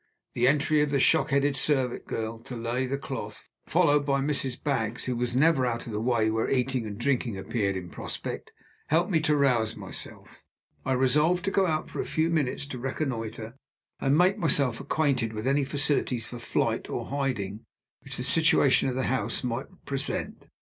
The 0.33 0.47
entry 0.47 0.81
of 0.81 0.89
the 0.89 0.99
shock 0.99 1.29
headed 1.29 1.55
servant 1.55 2.07
girl 2.07 2.39
to 2.39 2.55
lay 2.55 2.87
the 2.87 2.97
cloth, 2.97 3.43
followed 3.67 4.03
by 4.03 4.19
Mrs. 4.19 4.57
Baggs, 4.63 5.05
who 5.05 5.15
was 5.15 5.35
never 5.35 5.63
out 5.63 5.85
of 5.85 5.93
the 5.93 6.01
way 6.01 6.31
where 6.31 6.49
eating 6.49 6.87
and 6.87 6.97
drinking 6.97 7.37
appeared 7.37 7.75
in 7.77 7.91
prospect, 7.91 8.51
helped 8.87 9.11
me 9.11 9.19
to 9.19 9.37
rouse 9.37 9.75
myself. 9.75 10.41
I 10.83 10.93
resolved 10.93 11.45
to 11.45 11.51
go 11.51 11.67
out 11.67 11.87
for 11.87 11.99
a 12.01 12.05
few 12.05 12.31
minutes 12.31 12.65
to 12.69 12.79
reconnoiter, 12.79 13.57
and 13.99 14.17
make 14.17 14.39
myself 14.39 14.79
acquainted 14.79 15.33
with 15.33 15.45
any 15.45 15.63
facilities 15.63 16.25
for 16.25 16.39
flight 16.39 16.89
or 16.89 17.05
hiding 17.05 17.67
which 17.99 18.17
the 18.17 18.23
situation 18.23 18.89
of 18.89 18.95
the 18.95 19.03
house 19.03 19.43
might 19.43 19.67
present. 19.85 20.47